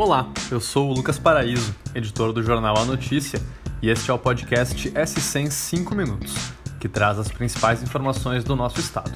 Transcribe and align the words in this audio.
Olá, 0.00 0.32
eu 0.50 0.58
sou 0.62 0.88
o 0.88 0.94
Lucas 0.94 1.18
Paraíso, 1.18 1.74
editor 1.94 2.32
do 2.32 2.42
jornal 2.42 2.74
A 2.78 2.86
Notícia, 2.86 3.38
e 3.82 3.90
este 3.90 4.10
é 4.10 4.14
o 4.14 4.18
podcast 4.18 4.90
S100 4.92 5.40
em 5.42 5.50
5 5.50 5.94
minutos, 5.94 6.34
que 6.80 6.88
traz 6.88 7.18
as 7.18 7.28
principais 7.28 7.82
informações 7.82 8.42
do 8.42 8.56
nosso 8.56 8.80
estado. 8.80 9.12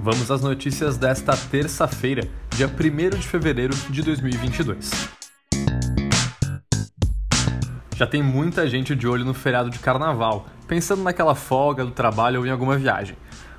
Vamos 0.00 0.30
às 0.30 0.40
notícias 0.40 0.96
desta 0.96 1.36
terça-feira, 1.36 2.26
dia 2.48 2.66
1 2.66 3.18
de 3.18 3.28
fevereiro 3.28 3.76
de 3.90 4.00
2022. 4.00 4.90
Já 7.94 8.06
tem 8.06 8.22
muita 8.22 8.66
gente 8.66 8.96
de 8.96 9.06
olho 9.06 9.22
no 9.26 9.34
feriado 9.34 9.68
de 9.68 9.78
carnaval, 9.80 10.46
pensando 10.66 11.02
naquela 11.02 11.34
folga 11.34 11.84
do 11.84 11.90
trabalho 11.90 12.40
ou 12.40 12.46
em 12.46 12.50
alguma 12.50 12.78
viagem. 12.78 13.18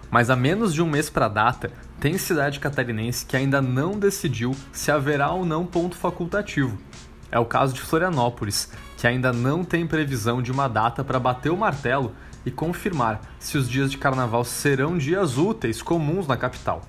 Mas 0.09 0.31
a 0.31 0.35
menos 0.35 0.73
de 0.73 0.81
um 0.81 0.89
mês 0.89 1.07
para 1.07 1.27
a 1.27 1.29
data, 1.29 1.71
tem 1.99 2.17
cidade 2.17 2.59
catarinense 2.59 3.25
que 3.25 3.35
ainda 3.35 3.61
não 3.61 3.97
decidiu 3.97 4.55
se 4.71 4.91
haverá 4.91 5.31
ou 5.31 5.45
não 5.45 5.65
ponto 5.65 5.95
facultativo. 5.95 6.77
É 7.31 7.39
o 7.39 7.45
caso 7.45 7.73
de 7.73 7.81
Florianópolis, 7.81 8.71
que 8.97 9.07
ainda 9.07 9.33
não 9.33 9.63
tem 9.63 9.85
previsão 9.85 10.41
de 10.41 10.51
uma 10.51 10.67
data 10.67 11.03
para 11.03 11.19
bater 11.19 11.51
o 11.51 11.57
martelo 11.57 12.13
e 12.45 12.51
confirmar 12.51 13.21
se 13.39 13.57
os 13.57 13.69
dias 13.69 13.91
de 13.91 13.97
carnaval 13.97 14.43
serão 14.43 14.97
dias 14.97 15.37
úteis 15.37 15.81
comuns 15.81 16.27
na 16.27 16.37
capital. 16.37 16.81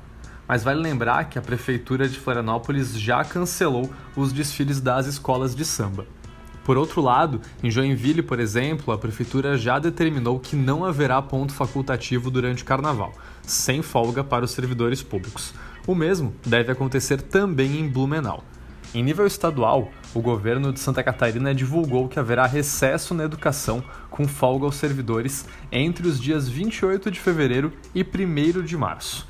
Mas 0.47 0.63
vale 0.63 0.81
lembrar 0.81 1.25
que 1.25 1.39
a 1.39 1.43
prefeitura 1.43 2.09
de 2.09 2.19
Florianópolis 2.19 2.99
já 2.99 3.25
cancelou 3.25 3.91
os 4.15 4.33
desfiles 4.33 4.81
das 4.81 5.07
escolas 5.07 5.55
de 5.55 5.65
samba. 5.65 6.07
Por 6.69 6.77
outro 6.77 7.01
lado, 7.01 7.41
em 7.63 7.71
Joinville, 7.71 8.21
por 8.21 8.39
exemplo, 8.39 8.93
a 8.93 8.99
prefeitura 8.99 9.57
já 9.57 9.79
determinou 9.79 10.39
que 10.39 10.55
não 10.55 10.85
haverá 10.85 11.23
ponto 11.23 11.55
facultativo 11.55 12.31
durante 12.31 12.63
o 12.63 12.67
carnaval, 12.67 13.15
sem 13.41 13.81
folga 13.81 14.23
para 14.23 14.45
os 14.45 14.51
servidores 14.51 15.03
públicos. 15.03 15.55
O 15.87 15.95
mesmo 15.95 16.35
deve 16.45 16.71
acontecer 16.71 17.23
também 17.23 17.81
em 17.81 17.89
Blumenau. 17.89 18.45
Em 18.95 19.03
nível 19.03 19.27
estadual, 19.27 19.89
o 20.13 20.21
governo 20.21 20.71
de 20.71 20.79
Santa 20.79 21.03
Catarina 21.03 21.55
divulgou 21.55 22.07
que 22.07 22.19
haverá 22.19 22.45
recesso 22.45 23.15
na 23.15 23.25
educação 23.25 23.83
com 24.11 24.29
folga 24.29 24.67
aos 24.67 24.77
servidores 24.77 25.47
entre 25.73 26.07
os 26.07 26.21
dias 26.21 26.51
28 26.51 27.11
de 27.11 27.19
fevereiro 27.19 27.73
e 27.95 28.03
1 28.03 28.63
de 28.63 28.77
março. 28.77 29.27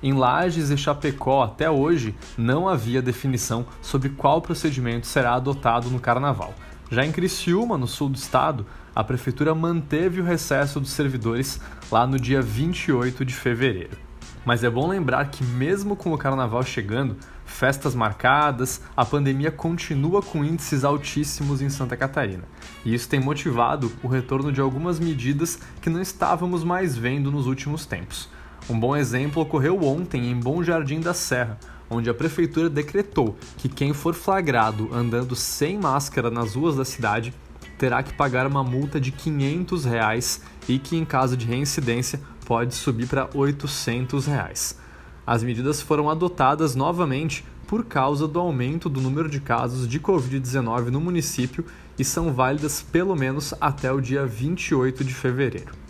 Em 0.00 0.12
Lages 0.12 0.70
e 0.70 0.76
Chapecó, 0.76 1.42
até 1.42 1.68
hoje, 1.68 2.14
não 2.38 2.68
havia 2.68 3.02
definição 3.02 3.66
sobre 3.82 4.10
qual 4.10 4.40
procedimento 4.40 5.04
será 5.04 5.34
adotado 5.34 5.90
no 5.90 5.98
carnaval. 5.98 6.54
Já 6.90 7.04
em 7.04 7.10
Criciúma, 7.10 7.76
no 7.76 7.88
sul 7.88 8.08
do 8.08 8.16
estado, 8.16 8.64
a 8.94 9.02
prefeitura 9.02 9.54
manteve 9.54 10.20
o 10.20 10.24
recesso 10.24 10.78
dos 10.78 10.90
servidores 10.90 11.60
lá 11.90 12.06
no 12.06 12.18
dia 12.18 12.40
28 12.40 13.24
de 13.24 13.34
fevereiro. 13.34 13.98
Mas 14.44 14.62
é 14.62 14.70
bom 14.70 14.86
lembrar 14.86 15.28
que, 15.28 15.42
mesmo 15.42 15.96
com 15.96 16.12
o 16.12 16.18
carnaval 16.18 16.62
chegando, 16.62 17.16
festas 17.44 17.96
marcadas, 17.96 18.80
a 18.96 19.04
pandemia 19.04 19.50
continua 19.50 20.22
com 20.22 20.44
índices 20.44 20.84
altíssimos 20.84 21.60
em 21.60 21.68
Santa 21.68 21.96
Catarina. 21.96 22.44
E 22.84 22.94
isso 22.94 23.08
tem 23.08 23.18
motivado 23.18 23.90
o 24.04 24.06
retorno 24.06 24.52
de 24.52 24.60
algumas 24.60 25.00
medidas 25.00 25.58
que 25.82 25.90
não 25.90 26.00
estávamos 26.00 26.62
mais 26.62 26.96
vendo 26.96 27.32
nos 27.32 27.48
últimos 27.48 27.84
tempos. 27.84 28.28
Um 28.70 28.78
bom 28.78 28.94
exemplo 28.94 29.42
ocorreu 29.42 29.82
ontem 29.82 30.30
em 30.30 30.38
Bom 30.38 30.62
Jardim 30.62 31.00
da 31.00 31.12
Serra, 31.12 31.58
onde 31.90 32.10
a 32.10 32.14
prefeitura 32.14 32.68
decretou 32.68 33.36
que 33.58 33.68
quem 33.68 33.92
for 33.92 34.14
flagrado 34.14 34.88
andando 34.92 35.36
sem 35.36 35.78
máscara 35.78 36.30
nas 36.30 36.54
ruas 36.54 36.76
da 36.76 36.84
cidade 36.84 37.32
terá 37.78 38.02
que 38.02 38.14
pagar 38.14 38.46
uma 38.46 38.64
multa 38.64 39.00
de 39.00 39.12
500 39.12 39.84
reais 39.84 40.40
e 40.68 40.78
que, 40.78 40.96
em 40.96 41.04
caso 41.04 41.36
de 41.36 41.46
reincidência, 41.46 42.20
pode 42.44 42.74
subir 42.74 43.06
para 43.06 43.28
800 43.34 44.26
reais. 44.26 44.78
As 45.26 45.42
medidas 45.42 45.80
foram 45.80 46.08
adotadas 46.08 46.74
novamente 46.74 47.44
por 47.66 47.84
causa 47.84 48.28
do 48.28 48.38
aumento 48.38 48.88
do 48.88 49.00
número 49.00 49.28
de 49.28 49.40
casos 49.40 49.88
de 49.88 49.98
Covid-19 49.98 50.86
no 50.86 51.00
município 51.00 51.64
e 51.98 52.04
são 52.04 52.32
válidas 52.32 52.80
pelo 52.80 53.16
menos 53.16 53.52
até 53.60 53.92
o 53.92 54.00
dia 54.00 54.24
28 54.24 55.02
de 55.02 55.12
fevereiro. 55.12 55.85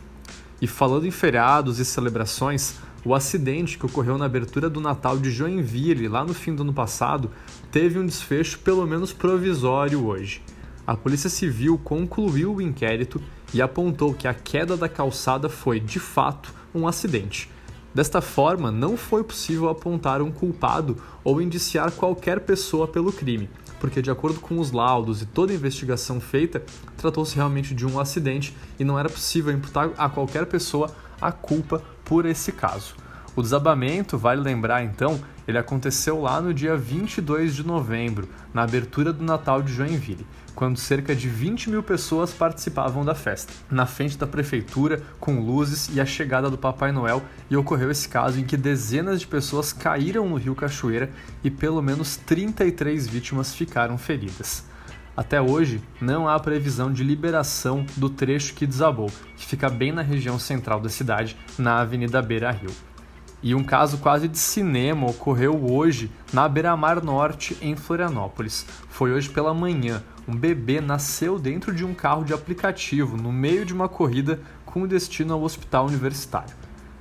E 0.61 0.67
falando 0.67 1.07
em 1.07 1.11
feriados 1.11 1.79
e 1.79 1.85
celebrações, 1.85 2.77
o 3.05 3.15
acidente 3.15 3.79
que 3.79 3.87
ocorreu 3.87 4.19
na 4.19 4.25
abertura 4.25 4.69
do 4.69 4.81
Natal 4.81 5.19
de 5.19 5.31
Joinville, 5.31 6.09
lá 6.09 6.25
no 6.25 6.35
fim 6.35 6.55
do 6.55 6.63
ano 6.63 6.73
passado, 6.73 7.31
teve 7.71 7.99
um 7.99 8.07
desfecho 8.07 8.59
pelo 8.61 8.87
menos 8.87 9.13
provisório 9.13 10.07
hoje. 10.07 10.43
A 10.87 10.97
Polícia 10.97 11.29
Civil 11.29 11.79
concluiu 11.79 12.55
o 12.55 12.63
inquérito 12.63 13.21
e 13.53 13.61
apontou 13.61 14.15
que 14.15 14.27
a 14.27 14.35
queda 14.35 14.77
da 14.77 14.89
calçada 14.89 15.49
foi, 15.49 15.79
de 15.79 16.01
fato, 16.01 16.53
um 16.75 16.89
acidente. 16.89 17.51
Desta 17.95 18.21
forma, 18.21 18.71
não 18.71 18.97
foi 18.97 19.25
possível 19.25 19.69
apontar 19.69 20.21
um 20.21 20.31
culpado 20.31 20.97
ou 21.25 21.41
indiciar 21.41 21.91
qualquer 21.93 22.41
pessoa 22.41 22.87
pelo 22.87 23.13
crime, 23.13 23.49
porque, 23.87 24.03
de 24.03 24.11
acordo 24.11 24.41
com 24.41 24.59
os 24.59 24.73
laudos 24.73 25.23
e 25.23 25.27
toda 25.27 25.53
a 25.53 25.55
investigação 25.55 26.21
feita, 26.21 26.61
tratou-se 26.97 27.37
realmente 27.37 27.73
de 27.73 27.87
um 27.87 28.01
acidente 28.01 28.53
e 28.81 28.85
não 28.85 28.99
era 28.99 29.09
possível 29.09 29.53
imputar 29.53 29.93
a 29.97 30.09
qualquer 30.09 30.45
pessoa 30.47 30.91
a 31.21 31.31
culpa 31.31 31.81
por 32.05 32.27
esse 32.27 32.51
caso. 32.51 32.97
O 33.37 33.43
desabamento, 33.43 34.17
vale 34.17 34.41
lembrar 34.41 34.83
então, 34.83 35.21
ele 35.47 35.59
aconteceu 35.59 36.23
lá 36.23 36.41
no 36.41 36.55
dia 36.55 36.75
22 36.75 37.55
de 37.55 37.67
novembro, 37.67 38.31
na 38.55 38.63
abertura 38.63 39.13
do 39.13 39.23
Natal 39.23 39.61
de 39.61 39.75
Joinville, 39.75 40.27
quando 40.55 40.79
cerca 40.79 41.15
de 41.15 41.29
20 41.29 41.69
mil 41.69 41.83
pessoas 41.83 42.33
participavam 42.33 43.05
da 43.05 43.15
festa, 43.15 43.53
na 43.71 43.85
frente 43.85 44.17
da 44.17 44.27
prefeitura, 44.27 45.03
com 45.21 45.39
luzes 45.39 45.95
e 45.95 46.01
a 46.01 46.07
chegada 46.07 46.49
do 46.49 46.57
Papai 46.57 46.93
Noel, 46.93 47.23
e 47.51 47.57
ocorreu 47.59 47.91
esse 47.91 48.09
caso 48.09 48.41
em 48.41 48.45
que 48.45 48.57
dezenas 48.57 49.21
de 49.21 49.27
pessoas 49.27 49.71
caíram 49.71 50.27
no 50.27 50.37
rio 50.37 50.55
Cachoeira 50.55 51.11
e 51.45 51.51
pelo 51.51 51.83
menos 51.83 52.17
33 52.17 53.07
vítimas 53.07 53.55
ficaram 53.55 53.99
feridas. 53.99 54.65
Até 55.15 55.43
hoje, 55.43 55.83
não 56.01 56.27
há 56.27 56.41
previsão 56.41 56.91
de 56.91 57.05
liberação 57.05 57.85
do 57.99 58.09
trecho 58.09 58.55
que 58.55 58.67
desabou, 58.67 59.11
que 59.37 59.45
fica 59.45 59.69
bem 59.69 59.93
na 59.93 60.01
região 60.01 60.39
central 60.39 60.81
da 60.81 60.89
cidade, 60.89 61.37
na 61.59 61.81
Avenida 61.81 62.23
Beira 62.23 62.51
Rio. 62.51 62.71
E 63.43 63.55
um 63.55 63.63
caso 63.63 63.99
quase 63.99 64.29
de 64.29 64.39
cinema 64.39 65.07
ocorreu 65.07 65.71
hoje 65.71 66.11
na 66.33 66.49
Beira-Mar 66.49 67.03
Norte, 67.03 67.57
em 67.61 67.77
Florianópolis. 67.77 68.67
Foi 68.89 69.13
hoje 69.13 69.29
pela 69.29 69.53
manhã. 69.53 70.03
Um 70.27 70.35
bebê 70.35 70.81
nasceu 70.81 71.39
dentro 71.39 71.73
de 71.75 71.85
um 71.85 71.95
carro 71.95 72.25
de 72.25 72.33
aplicativo, 72.33 73.17
no 73.17 73.33
meio 73.33 73.65
de 73.65 73.73
uma 73.73 73.89
corrida 73.89 74.41
com 74.65 74.87
destino 74.87 75.35
ao 75.35 75.43
hospital 75.43 75.87
universitário. 75.87 76.55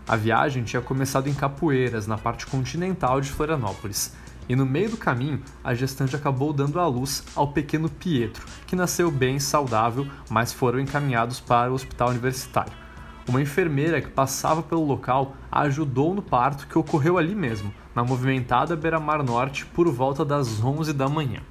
A 0.07 0.15
viagem 0.15 0.63
tinha 0.63 0.81
começado 0.81 1.27
em 1.27 1.33
Capoeiras, 1.33 2.05
na 2.05 2.17
parte 2.17 2.45
continental 2.45 3.19
de 3.19 3.31
Florianópolis 3.31 4.13
e 4.47 4.55
no 4.55 4.65
meio 4.65 4.91
do 4.91 4.97
caminho, 4.97 5.41
a 5.63 5.73
gestante 5.73 6.15
acabou 6.15 6.53
dando 6.53 6.79
à 6.79 6.87
luz 6.87 7.23
ao 7.35 7.47
pequeno 7.47 7.89
Pietro, 7.89 8.45
que 8.67 8.75
nasceu 8.75 9.09
bem 9.09 9.39
saudável, 9.39 10.07
mas 10.29 10.53
foram 10.53 10.79
encaminhados 10.79 11.39
para 11.39 11.71
o 11.71 11.73
hospital 11.73 12.09
universitário. 12.09 12.84
Uma 13.27 13.41
enfermeira 13.41 14.01
que 14.01 14.09
passava 14.09 14.61
pelo 14.61 14.85
local 14.85 15.35
a 15.51 15.61
ajudou 15.61 16.13
no 16.13 16.21
parto 16.21 16.67
que 16.67 16.77
ocorreu 16.77 17.17
ali 17.17 17.33
mesmo, 17.33 17.73
na 17.93 18.03
movimentada 18.03 18.75
Beira-Mar 18.75 19.23
Norte, 19.23 19.65
por 19.65 19.87
volta 19.91 20.23
das 20.23 20.63
11 20.63 20.93
da 20.93 21.07
manhã. 21.07 21.41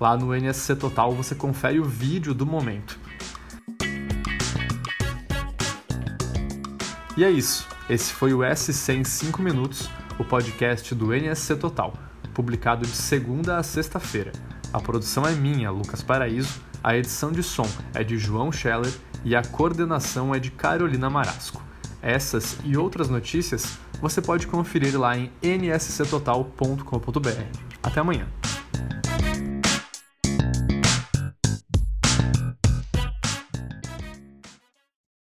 Lá 0.00 0.16
no 0.16 0.34
NSC 0.34 0.76
Total 0.76 1.12
você 1.12 1.34
confere 1.34 1.80
o 1.80 1.84
vídeo 1.84 2.32
do 2.32 2.46
momento. 2.46 2.98
E 7.16 7.24
é 7.24 7.30
isso. 7.30 7.66
Esse 7.90 8.12
foi 8.12 8.32
o 8.32 8.40
SC 8.54 8.92
em 8.92 9.04
5 9.04 9.42
minutos, 9.42 9.90
o 10.18 10.24
podcast 10.24 10.94
do 10.94 11.12
NSC 11.12 11.56
Total 11.56 11.92
publicado 12.38 12.86
de 12.86 12.94
segunda 12.94 13.56
a 13.56 13.64
sexta-feira. 13.64 14.30
A 14.72 14.80
produção 14.80 15.26
é 15.26 15.32
minha, 15.32 15.72
Lucas 15.72 16.04
Paraíso, 16.04 16.60
a 16.84 16.96
edição 16.96 17.32
de 17.32 17.42
som 17.42 17.66
é 17.92 18.04
de 18.04 18.16
João 18.16 18.52
Scheller 18.52 18.92
e 19.24 19.34
a 19.34 19.42
coordenação 19.42 20.34
é 20.34 20.38
de 20.38 20.50
Carolina 20.50 21.08
Marasco. 21.10 21.62
Essas 22.00 22.56
e 22.64 22.76
outras 22.76 23.08
notícias 23.08 23.78
você 24.00 24.22
pode 24.22 24.46
conferir 24.46 24.98
lá 24.98 25.16
em 25.16 25.32
nsctotal.com.br. 25.42 26.78
Até 27.82 28.00
amanhã! 28.00 28.26